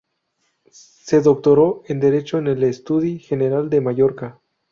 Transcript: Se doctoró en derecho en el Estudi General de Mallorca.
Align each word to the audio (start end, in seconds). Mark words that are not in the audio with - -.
Se 0.71 1.21
doctoró 1.21 1.83
en 1.85 1.99
derecho 1.99 2.39
en 2.39 2.47
el 2.47 2.63
Estudi 2.63 3.19
General 3.19 3.69
de 3.69 3.81
Mallorca. 3.81 4.39